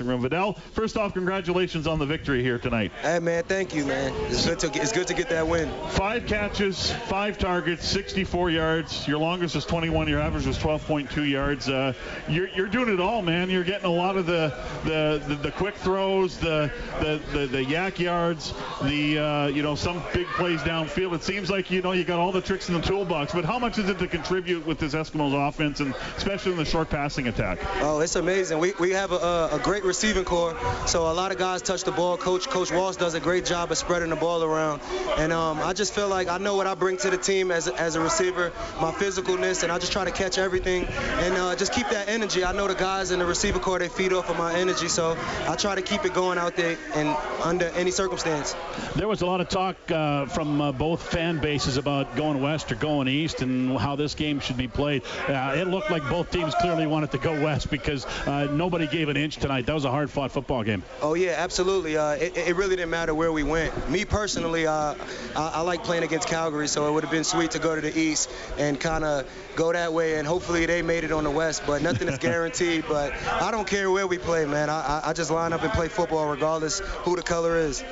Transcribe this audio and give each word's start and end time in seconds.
dressing 0.00 0.10
room. 0.10 0.20
Vidal, 0.22 0.54
first 0.72 0.96
off, 0.96 1.14
congratulations 1.14 1.86
on 1.86 1.98
the 1.98 2.06
victory 2.06 2.42
here 2.42 2.58
tonight. 2.58 2.92
Hey 3.02 3.18
man, 3.18 3.44
thank 3.44 3.74
you, 3.74 3.84
man. 3.84 4.12
It's 4.26 4.46
good 4.46 4.58
to 4.60 4.68
get, 4.68 4.82
it's 4.82 4.92
good 4.92 5.06
to 5.08 5.14
get 5.14 5.28
that 5.28 5.46
win. 5.46 5.70
Five 5.90 6.26
catches, 6.26 6.92
five 6.92 7.38
targets, 7.38 7.86
64 7.88 8.50
yards. 8.50 9.06
Your 9.06 9.18
longest 9.18 9.54
was 9.54 9.66
21. 9.66 10.08
Your 10.08 10.20
average 10.20 10.46
was 10.46 10.58
12.2 10.58 11.28
yards. 11.28 11.68
Uh, 11.68 11.92
you're, 12.28 12.48
you're 12.48 12.68
doing 12.68 12.92
it 12.92 13.00
all, 13.00 13.22
man. 13.22 13.50
You're 13.50 13.64
getting 13.64 13.86
a 13.86 13.92
lot 13.92 14.16
of 14.16 14.26
the 14.26 14.54
the, 14.84 15.22
the, 15.26 15.34
the 15.34 15.50
quick 15.52 15.76
throws, 15.76 16.38
the 16.38 16.70
the, 17.00 17.20
the 17.32 17.46
the 17.46 17.64
YAC 17.64 17.98
yards, 17.98 18.54
the 18.82 19.18
uh, 19.18 19.46
you 19.48 19.62
know 19.62 19.74
some 19.74 20.02
big 20.12 20.26
plays 20.28 20.60
downfield. 20.60 21.14
It 21.14 21.22
seems 21.22 21.50
like 21.50 21.70
you 21.70 21.82
know 21.82 21.92
you 21.92 22.04
got 22.04 22.18
all 22.18 22.32
the 22.32 22.40
tricks 22.40 22.68
in 22.68 22.74
the 22.74 22.80
toolbox. 22.80 23.32
But 23.32 23.44
how 23.44 23.58
much 23.58 23.78
is 23.78 23.88
it 23.88 23.98
to 23.98 24.06
contribute 24.06 24.66
with 24.66 24.78
this 24.78 24.94
Eskimos 24.94 25.48
offense, 25.48 25.80
and 25.80 25.94
especially 26.16 26.52
in 26.52 26.58
the 26.58 26.64
short 26.64 26.90
passing 26.90 27.28
attack? 27.28 27.58
Oh, 27.82 28.00
it's 28.00 28.16
amazing. 28.16 28.58
We, 28.58 28.72
we 28.80 28.90
have 28.90 29.12
a, 29.12 29.48
a 29.52 29.60
great 29.62 29.84
receiving 29.90 30.24
corps, 30.24 30.56
so 30.86 31.10
a 31.10 31.14
lot 31.14 31.32
of 31.32 31.38
guys 31.38 31.62
touch 31.62 31.82
the 31.82 31.90
ball. 31.90 32.16
Coach 32.16 32.48
Coach 32.48 32.70
Walsh 32.70 32.94
does 32.94 33.14
a 33.14 33.20
great 33.20 33.44
job 33.44 33.72
of 33.72 33.76
spreading 33.76 34.10
the 34.10 34.14
ball 34.14 34.44
around, 34.44 34.80
and 35.18 35.32
um, 35.32 35.58
I 35.58 35.72
just 35.72 35.92
feel 35.92 36.06
like 36.06 36.28
I 36.28 36.38
know 36.38 36.54
what 36.54 36.68
I 36.68 36.74
bring 36.76 36.96
to 36.98 37.10
the 37.10 37.18
team 37.18 37.50
as 37.50 37.66
a, 37.66 37.74
as 37.74 37.96
a 37.96 38.00
receiver, 38.00 38.52
my 38.80 38.92
physicalness, 38.92 39.64
and 39.64 39.72
I 39.72 39.80
just 39.80 39.90
try 39.90 40.04
to 40.04 40.12
catch 40.12 40.38
everything 40.38 40.84
and 40.84 41.34
uh, 41.34 41.56
just 41.56 41.72
keep 41.72 41.88
that 41.88 42.08
energy. 42.08 42.44
I 42.44 42.52
know 42.52 42.68
the 42.68 42.76
guys 42.76 43.10
in 43.10 43.18
the 43.18 43.26
receiver 43.26 43.58
corps 43.58 43.80
they 43.80 43.88
feed 43.88 44.12
off 44.12 44.30
of 44.30 44.38
my 44.38 44.54
energy, 44.54 44.86
so 44.86 45.16
I 45.48 45.56
try 45.56 45.74
to 45.74 45.82
keep 45.82 46.04
it 46.04 46.14
going 46.14 46.38
out 46.38 46.54
there 46.54 46.78
and 46.94 47.16
under 47.42 47.66
any 47.70 47.90
circumstance. 47.90 48.54
There 48.94 49.08
was 49.08 49.22
a 49.22 49.26
lot 49.26 49.40
of 49.40 49.48
talk 49.48 49.76
uh, 49.90 50.26
from 50.26 50.60
uh, 50.60 50.70
both 50.70 51.02
fan 51.02 51.40
bases 51.40 51.76
about 51.78 52.14
going 52.14 52.40
west 52.40 52.70
or 52.70 52.76
going 52.76 53.08
east 53.08 53.42
and 53.42 53.76
how 53.76 53.96
this 53.96 54.14
game 54.14 54.38
should 54.38 54.56
be 54.56 54.68
played. 54.68 55.02
Uh, 55.26 55.54
it 55.56 55.66
looked 55.66 55.90
like 55.90 56.08
both 56.08 56.30
teams 56.30 56.54
clearly 56.54 56.86
wanted 56.86 57.10
to 57.10 57.18
go 57.18 57.32
west 57.42 57.70
because 57.70 58.06
uh, 58.26 58.44
nobody 58.52 58.86
gave 58.86 59.08
an 59.08 59.16
inch 59.16 59.36
tonight. 59.36 59.66
That 59.66 59.74
was 59.80 59.86
a 59.86 59.90
hard-fought 59.90 60.30
football 60.30 60.62
game. 60.62 60.82
Oh 61.00 61.14
yeah, 61.14 61.36
absolutely. 61.38 61.96
Uh, 61.96 62.10
it, 62.10 62.36
it, 62.36 62.56
really 62.56 62.76
didn't 62.76 62.90
matter 62.90 63.14
where 63.14 63.32
we 63.32 63.42
went. 63.42 63.72
Me 63.88 64.04
personally, 64.04 64.66
uh, 64.66 64.94
I, 65.34 65.52
I, 65.54 65.60
like 65.62 65.84
playing 65.84 66.02
against 66.02 66.28
Calgary, 66.28 66.68
so 66.68 66.86
it 66.86 66.92
would 66.92 67.02
have 67.02 67.10
been 67.10 67.24
sweet 67.24 67.52
to 67.52 67.58
go 67.58 67.74
to 67.74 67.80
the 67.80 67.98
east 67.98 68.30
and 68.58 68.78
kind 68.78 69.04
of 69.04 69.26
go 69.56 69.72
that 69.72 69.94
way, 69.94 70.18
and 70.18 70.28
hopefully 70.28 70.66
they 70.66 70.82
made 70.82 71.04
it 71.04 71.12
on 71.12 71.24
the 71.24 71.30
west. 71.30 71.62
But 71.66 71.80
nothing 71.80 72.08
is 72.08 72.18
guaranteed. 72.30 72.84
But 72.88 73.14
I 73.26 73.50
don't 73.50 73.66
care 73.66 73.90
where 73.90 74.06
we 74.06 74.18
play, 74.18 74.44
man. 74.44 74.68
I, 74.68 75.00
I 75.02 75.12
just 75.14 75.30
line 75.30 75.54
up 75.54 75.62
and 75.62 75.72
play 75.72 75.88
football 75.88 76.28
regardless 76.28 76.80
who 76.80 77.16
the 77.16 77.22
color 77.22 77.56
is. 77.56 77.82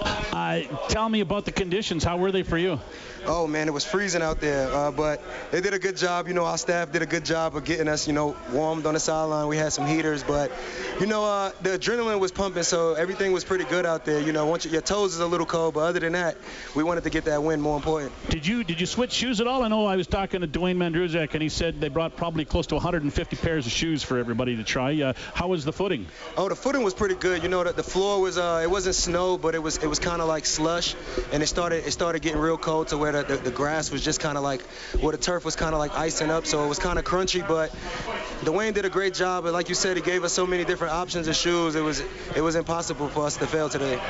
Uh, 0.00 0.62
tell 0.88 1.08
me 1.08 1.20
about 1.20 1.44
the 1.44 1.52
conditions. 1.52 2.04
How 2.04 2.16
were 2.16 2.32
they 2.32 2.42
for 2.42 2.58
you? 2.58 2.80
Oh 3.26 3.46
man, 3.46 3.68
it 3.68 3.72
was 3.72 3.84
freezing 3.84 4.22
out 4.22 4.40
there, 4.40 4.72
uh, 4.72 4.90
but 4.90 5.22
they 5.50 5.60
did 5.60 5.74
a 5.74 5.78
good 5.78 5.96
job. 5.96 6.26
You 6.26 6.34
know, 6.34 6.46
our 6.46 6.56
staff 6.56 6.90
did 6.90 7.02
a 7.02 7.06
good 7.06 7.24
job 7.24 7.54
of 7.54 7.64
getting 7.64 7.86
us, 7.86 8.06
you 8.06 8.14
know, 8.14 8.34
warmed 8.50 8.86
on 8.86 8.94
the 8.94 9.00
sideline. 9.00 9.46
We 9.46 9.58
had 9.58 9.72
some 9.72 9.86
heaters, 9.86 10.22
but 10.22 10.50
you 11.00 11.06
know, 11.06 11.24
uh, 11.24 11.52
the 11.60 11.78
adrenaline 11.78 12.18
was 12.18 12.32
pumping, 12.32 12.62
so 12.62 12.94
everything 12.94 13.32
was 13.32 13.44
pretty 13.44 13.64
good 13.64 13.84
out 13.84 14.06
there. 14.06 14.20
You 14.20 14.32
know, 14.32 14.46
once 14.46 14.64
you, 14.64 14.70
your 14.70 14.80
toes 14.80 15.12
is 15.12 15.20
a 15.20 15.26
little 15.26 15.44
cold, 15.44 15.74
but 15.74 15.80
other 15.80 16.00
than 16.00 16.12
that, 16.14 16.38
we 16.74 16.82
wanted 16.82 17.04
to 17.04 17.10
get 17.10 17.26
that 17.26 17.42
win. 17.42 17.60
More 17.60 17.76
important. 17.76 18.12
Did 18.30 18.46
you 18.46 18.64
did 18.64 18.80
you 18.80 18.86
switch 18.86 19.12
shoes 19.12 19.40
at 19.42 19.46
all? 19.46 19.62
I 19.62 19.68
know 19.68 19.84
I 19.84 19.96
was 19.96 20.06
talking 20.06 20.40
to 20.40 20.48
Dwayne 20.48 20.76
Mandrusiak, 20.76 21.34
and 21.34 21.42
he 21.42 21.50
said 21.50 21.78
they 21.80 21.88
brought 21.88 22.16
probably 22.16 22.46
close 22.46 22.68
to 22.68 22.76
150 22.76 23.36
pairs 23.36 23.66
of 23.66 23.72
shoes 23.72 24.02
for 24.02 24.16
everybody 24.16 24.56
to 24.56 24.64
try. 24.64 25.00
Uh, 25.02 25.12
how 25.34 25.48
was 25.48 25.66
the 25.66 25.72
footing? 25.72 26.06
Oh, 26.38 26.48
the 26.48 26.56
footing 26.56 26.82
was 26.82 26.94
pretty 26.94 27.16
good. 27.16 27.42
You 27.42 27.50
know, 27.50 27.64
the, 27.64 27.74
the 27.74 27.82
floor 27.82 28.22
was 28.22 28.38
uh, 28.38 28.60
it 28.62 28.70
wasn't 28.70 28.94
snow, 28.94 29.36
but 29.36 29.54
it 29.54 29.62
was 29.62 29.76
it 29.76 29.86
was 29.90 29.98
kind 29.98 30.22
of 30.22 30.28
like 30.28 30.46
slush, 30.46 30.94
and 31.32 31.42
it 31.42 31.46
started 31.46 31.84
it 31.86 31.90
started 31.90 32.22
getting 32.22 32.40
real 32.40 32.56
cold 32.56 32.88
to 32.88 32.96
where 32.96 33.12
the, 33.12 33.24
the, 33.24 33.36
the 33.36 33.50
grass 33.50 33.90
was 33.90 34.02
just 34.02 34.20
kind 34.20 34.38
of 34.38 34.44
like 34.44 34.62
where 35.00 35.12
the 35.12 35.18
turf 35.18 35.44
was 35.44 35.56
kind 35.56 35.74
of 35.74 35.80
like 35.80 35.94
icing 35.96 36.30
up, 36.30 36.46
so 36.46 36.64
it 36.64 36.68
was 36.68 36.78
kind 36.78 36.98
of 36.98 37.04
crunchy. 37.04 37.46
But 37.46 37.74
Dwayne 38.40 38.72
did 38.72 38.86
a 38.86 38.88
great 38.90 39.12
job, 39.12 39.44
and 39.44 39.52
like 39.52 39.68
you 39.68 39.74
said, 39.74 39.96
he 39.96 40.02
gave 40.02 40.24
us 40.24 40.32
so 40.32 40.46
many 40.46 40.64
different 40.64 40.94
options 40.94 41.28
of 41.28 41.36
shoes. 41.36 41.74
It 41.74 41.82
was 41.82 42.02
it 42.34 42.40
was 42.40 42.54
impossible 42.54 43.08
for 43.08 43.26
us 43.26 43.36
to 43.36 43.46
fail 43.46 43.68
today. 43.68 44.00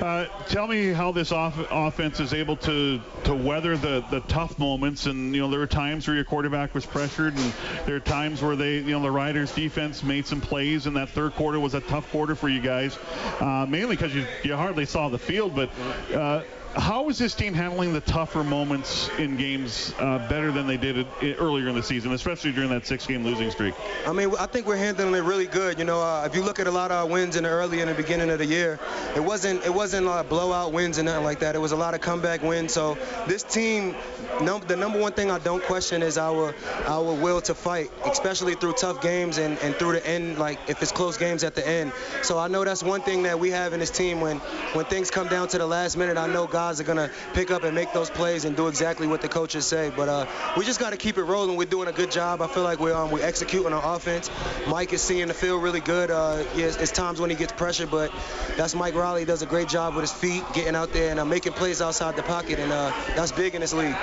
Uh, 0.00 0.26
tell 0.46 0.68
me 0.68 0.92
how 0.92 1.10
this 1.10 1.32
off- 1.32 1.58
offense 1.70 2.20
is 2.20 2.32
able 2.32 2.56
to 2.58 3.00
to 3.24 3.34
weather 3.34 3.76
the 3.76 4.04
the 4.10 4.20
tough 4.20 4.58
moments, 4.58 5.06
and 5.06 5.34
you 5.34 5.40
know 5.40 5.50
there 5.50 5.58
were 5.58 5.66
times 5.66 6.06
where 6.06 6.14
your 6.14 6.24
quarterback 6.24 6.72
was 6.72 6.86
pressured, 6.86 7.36
and 7.36 7.52
there 7.84 7.96
are 7.96 8.00
times 8.00 8.40
where 8.42 8.54
they 8.54 8.76
you 8.76 8.92
know 8.92 9.02
the 9.02 9.10
Riders 9.10 9.52
defense 9.52 10.04
made 10.04 10.26
some 10.26 10.40
plays, 10.40 10.86
and 10.86 10.96
that 10.96 11.08
third 11.08 11.34
quarter 11.34 11.58
was 11.58 11.74
a 11.74 11.80
tough 11.80 12.08
quarter 12.12 12.36
for 12.36 12.48
you 12.48 12.60
guys, 12.60 12.96
uh, 13.40 13.66
mainly 13.68 13.96
because 13.96 14.14
you 14.14 14.24
you 14.44 14.54
hardly 14.54 14.86
saw 14.86 15.08
the 15.08 15.18
field, 15.18 15.54
but. 15.54 15.70
Uh, 16.14 16.42
how 16.76 17.08
is 17.08 17.18
this 17.18 17.34
team 17.34 17.52
handling 17.52 17.92
the 17.92 18.00
tougher 18.00 18.44
moments 18.44 19.10
in 19.18 19.36
games 19.36 19.92
uh, 19.98 20.18
better 20.28 20.52
than 20.52 20.66
they 20.66 20.76
did 20.76 20.98
it 20.98 21.36
earlier 21.38 21.68
in 21.68 21.74
the 21.74 21.82
season, 21.82 22.12
especially 22.12 22.52
during 22.52 22.70
that 22.70 22.86
six-game 22.86 23.24
losing 23.24 23.50
streak? 23.50 23.74
I 24.06 24.12
mean, 24.12 24.32
I 24.38 24.46
think 24.46 24.66
we're 24.66 24.76
handling 24.76 25.14
it 25.14 25.26
really 25.26 25.46
good. 25.46 25.78
You 25.78 25.84
know, 25.84 26.00
uh, 26.00 26.24
if 26.26 26.34
you 26.36 26.42
look 26.42 26.60
at 26.60 26.68
a 26.68 26.70
lot 26.70 26.92
of 26.92 26.98
our 26.98 27.06
wins 27.06 27.34
in 27.34 27.42
the 27.42 27.50
early 27.50 27.80
in 27.80 27.88
the 27.88 27.94
beginning 27.94 28.30
of 28.30 28.38
the 28.38 28.46
year, 28.46 28.78
it 29.16 29.20
wasn't 29.20 29.64
it 29.64 29.74
wasn't 29.74 30.06
like 30.06 30.28
blowout 30.28 30.72
wins 30.72 30.98
and 30.98 31.06
nothing 31.06 31.24
like 31.24 31.40
that. 31.40 31.56
It 31.56 31.58
was 31.58 31.72
a 31.72 31.76
lot 31.76 31.94
of 31.94 32.00
comeback 32.00 32.42
wins. 32.42 32.72
So 32.72 32.96
this 33.26 33.42
team, 33.42 33.96
num- 34.40 34.62
the 34.66 34.76
number 34.76 35.00
one 35.00 35.12
thing 35.12 35.30
I 35.30 35.38
don't 35.40 35.62
question 35.64 36.02
is 36.02 36.18
our 36.18 36.54
our 36.86 37.12
will 37.12 37.40
to 37.42 37.54
fight, 37.54 37.90
especially 38.06 38.54
through 38.54 38.74
tough 38.74 39.02
games 39.02 39.38
and, 39.38 39.58
and 39.58 39.74
through 39.74 39.92
the 39.92 40.06
end, 40.06 40.38
like 40.38 40.58
if 40.68 40.80
it's 40.82 40.92
close 40.92 41.16
games 41.16 41.42
at 41.42 41.56
the 41.56 41.66
end. 41.66 41.92
So 42.22 42.38
I 42.38 42.46
know 42.46 42.64
that's 42.64 42.82
one 42.82 43.00
thing 43.00 43.24
that 43.24 43.40
we 43.40 43.50
have 43.50 43.72
in 43.72 43.80
this 43.80 43.90
team 43.90 44.20
when 44.20 44.38
when 44.74 44.84
things 44.84 45.10
come 45.10 45.26
down 45.26 45.48
to 45.48 45.58
the 45.58 45.66
last 45.66 45.96
minute. 45.96 46.16
I 46.16 46.28
know 46.28 46.46
guys 46.60 46.78
are 46.78 46.84
going 46.84 46.98
to 46.98 47.10
pick 47.32 47.50
up 47.50 47.64
and 47.64 47.74
make 47.74 47.90
those 47.94 48.10
plays 48.10 48.44
and 48.44 48.54
do 48.54 48.68
exactly 48.68 49.06
what 49.06 49.22
the 49.22 49.28
coaches 49.28 49.64
say. 49.66 49.90
But 49.96 50.08
uh, 50.10 50.26
we 50.58 50.64
just 50.66 50.78
got 50.78 50.90
to 50.90 50.98
keep 50.98 51.16
it 51.16 51.22
rolling. 51.22 51.56
We're 51.56 51.64
doing 51.64 51.88
a 51.88 51.92
good 51.92 52.10
job. 52.10 52.42
I 52.42 52.48
feel 52.48 52.64
like 52.64 52.78
we're, 52.78 52.94
um, 52.94 53.10
we're 53.10 53.24
executing 53.24 53.72
on 53.72 53.82
offense. 53.96 54.30
Mike 54.68 54.92
is 54.92 55.00
seeing 55.00 55.28
the 55.28 55.34
field 55.34 55.62
really 55.62 55.80
good. 55.80 56.10
Uh, 56.10 56.44
yeah, 56.54 56.66
it's, 56.66 56.76
it's, 56.76 56.92
times 56.92 57.18
when 57.18 57.30
he 57.30 57.36
gets 57.36 57.52
pressure, 57.52 57.86
but 57.86 58.12
that's 58.58 58.74
Mike 58.74 58.94
Reilly. 58.94 59.20
He 59.20 59.24
does 59.24 59.40
a 59.40 59.46
great 59.46 59.68
job 59.68 59.94
with 59.94 60.02
his 60.02 60.12
feet, 60.12 60.44
getting 60.52 60.76
out 60.76 60.92
there 60.92 61.10
and 61.10 61.18
uh, 61.18 61.24
making 61.24 61.54
plays 61.54 61.80
outside 61.80 62.14
the 62.16 62.22
pocket, 62.22 62.58
and 62.58 62.70
uh, 62.70 62.92
that's 63.16 63.32
big 63.32 63.54
in 63.54 63.62
this 63.62 63.72
league. 63.72 63.96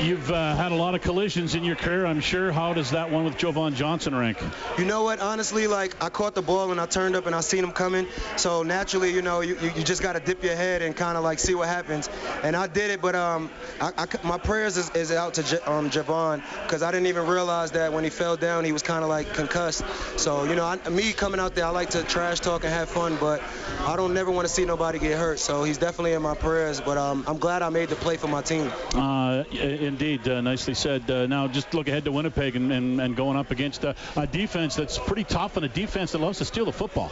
You've 0.00 0.30
uh, 0.30 0.56
had 0.56 0.72
a 0.72 0.76
lot 0.76 0.94
of 0.94 1.02
collisions 1.02 1.54
in 1.54 1.64
your 1.64 1.76
career, 1.76 2.06
I'm 2.06 2.20
sure. 2.20 2.50
How 2.50 2.72
does 2.72 2.92
that 2.92 3.10
one 3.10 3.24
with 3.24 3.36
Jovan 3.36 3.74
Johnson 3.74 4.14
rank? 4.14 4.38
You 4.78 4.86
know 4.86 5.02
what? 5.02 5.20
Honestly, 5.20 5.66
like 5.66 6.02
I 6.02 6.08
caught 6.08 6.34
the 6.34 6.42
ball 6.42 6.70
and 6.70 6.80
I 6.80 6.86
turned 6.86 7.14
up 7.14 7.26
and 7.26 7.34
I 7.34 7.40
seen 7.40 7.62
him 7.62 7.72
coming. 7.72 8.06
So 8.36 8.62
naturally, 8.62 9.12
you 9.12 9.20
know, 9.20 9.42
you, 9.42 9.58
you 9.76 9.84
just 9.84 10.00
got 10.02 10.14
to 10.14 10.20
dip 10.20 10.42
your 10.42 10.56
head 10.56 10.80
and 10.80 10.96
kind 10.96 11.18
of 11.18 11.24
like 11.24 11.38
see 11.38 11.54
what 11.54 11.68
happens 11.68 11.89
and 11.90 12.56
I 12.56 12.66
did 12.66 12.90
it, 12.90 13.02
but 13.02 13.14
um, 13.14 13.50
I, 13.80 13.92
I, 13.96 14.06
my 14.26 14.38
prayers 14.38 14.76
is, 14.76 14.90
is 14.90 15.12
out 15.12 15.34
to 15.34 15.42
J, 15.42 15.58
um, 15.66 15.90
Javon 15.90 16.42
because 16.62 16.82
I 16.82 16.90
didn't 16.90 17.06
even 17.06 17.26
realize 17.26 17.72
that 17.72 17.92
when 17.92 18.04
he 18.04 18.10
fell 18.10 18.36
down, 18.36 18.64
he 18.64 18.72
was 18.72 18.82
kind 18.82 19.02
of 19.02 19.10
like 19.10 19.32
concussed. 19.34 19.84
So 20.16 20.44
you 20.44 20.54
know, 20.54 20.64
I, 20.64 20.88
me 20.88 21.12
coming 21.12 21.40
out 21.40 21.54
there, 21.54 21.66
I 21.66 21.70
like 21.70 21.90
to 21.90 22.02
trash 22.04 22.40
talk 22.40 22.64
and 22.64 22.72
have 22.72 22.88
fun, 22.88 23.16
but 23.20 23.42
I 23.80 23.96
don't 23.96 24.14
never 24.14 24.30
want 24.30 24.46
to 24.46 24.52
see 24.52 24.64
nobody 24.64 24.98
get 24.98 25.18
hurt. 25.18 25.38
So 25.38 25.64
he's 25.64 25.78
definitely 25.78 26.12
in 26.12 26.22
my 26.22 26.34
prayers, 26.34 26.80
but 26.80 26.96
um, 26.96 27.24
I'm 27.26 27.38
glad 27.38 27.62
I 27.62 27.68
made 27.70 27.88
the 27.88 27.96
play 27.96 28.16
for 28.16 28.28
my 28.28 28.42
team. 28.42 28.70
Uh, 28.94 29.44
indeed, 29.52 30.26
uh, 30.28 30.40
nicely 30.40 30.74
said. 30.74 31.10
Uh, 31.10 31.26
now 31.26 31.48
just 31.48 31.74
look 31.74 31.88
ahead 31.88 32.04
to 32.04 32.12
Winnipeg 32.12 32.56
and, 32.56 32.72
and, 32.72 33.00
and 33.00 33.16
going 33.16 33.36
up 33.36 33.50
against 33.50 33.84
a 33.84 33.94
defense 34.30 34.76
that's 34.76 34.98
pretty 34.98 35.24
tough 35.24 35.56
and 35.56 35.64
a 35.64 35.68
defense 35.68 36.12
that 36.12 36.18
loves 36.18 36.38
to 36.38 36.44
steal 36.44 36.66
the 36.66 36.72
football. 36.72 37.10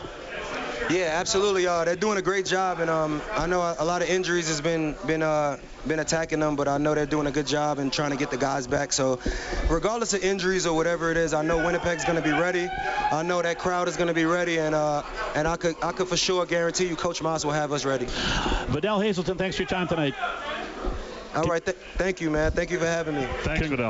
Yeah, 0.90 1.10
absolutely. 1.20 1.66
Uh, 1.66 1.84
they're 1.84 1.96
doing 1.96 2.18
a 2.18 2.22
great 2.22 2.46
job, 2.46 2.80
and 2.80 2.88
um, 2.88 3.20
I 3.32 3.46
know 3.46 3.60
a, 3.60 3.76
a, 3.78 3.84
lot 3.84 4.02
of 4.02 4.08
injuries 4.08 4.48
has 4.48 4.60
been 4.60 4.96
been 5.06 5.22
uh, 5.22 5.58
been 5.86 5.98
attacking 5.98 6.40
them, 6.40 6.56
but 6.56 6.66
I 6.66 6.78
know 6.78 6.94
they're 6.94 7.06
doing 7.06 7.26
a 7.26 7.30
good 7.30 7.46
job 7.46 7.78
and 7.78 7.92
trying 7.92 8.10
to 8.10 8.16
get 8.16 8.30
the 8.30 8.36
guys 8.36 8.66
back. 8.66 8.92
So, 8.92 9.20
regardless 9.68 10.14
of 10.14 10.22
injuries 10.22 10.66
or 10.66 10.74
whatever 10.74 11.10
it 11.10 11.16
is, 11.16 11.34
I 11.34 11.42
know 11.42 11.64
Winnipeg's 11.64 12.04
going 12.04 12.16
to 12.16 12.22
be 12.22 12.32
ready. 12.32 12.68
I 13.12 13.22
know 13.22 13.42
that 13.42 13.58
crowd 13.58 13.88
is 13.88 13.96
going 13.96 14.08
to 14.08 14.14
be 14.14 14.24
ready, 14.24 14.58
and 14.58 14.74
uh, 14.74 15.02
and 15.34 15.46
I 15.46 15.56
could 15.56 15.76
I 15.82 15.92
could 15.92 16.08
for 16.08 16.16
sure 16.16 16.46
guarantee 16.46 16.86
you, 16.86 16.96
Coach 16.96 17.22
Maas 17.22 17.44
will 17.44 17.52
have 17.52 17.72
us 17.72 17.84
ready. 17.84 18.06
Vidal 18.68 19.00
Hazelton, 19.00 19.36
thanks 19.36 19.56
for 19.56 19.62
your 19.62 19.68
time 19.68 19.88
tonight. 19.88 20.14
All 21.34 21.44
right, 21.44 21.64
th- 21.64 21.76
thank 21.96 22.20
you, 22.20 22.30
man. 22.30 22.52
Thank 22.52 22.70
you 22.70 22.78
for 22.78 22.86
having 22.86 23.14
me. 23.14 23.26
Thanks, 23.42 23.66
Vidal. 23.66 23.86